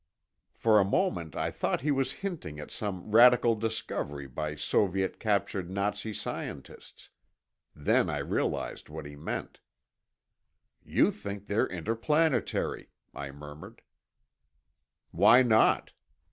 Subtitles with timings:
[0.55, 6.11] For a moment, I thought he was hunting at some radical discovery by Soviet—captured Nazi
[6.11, 7.11] scientists.
[7.75, 9.59] Then I realized what he meant.
[10.83, 13.83] "You think they're interplanetary," I murmured.
[15.11, 15.91] "Why not?"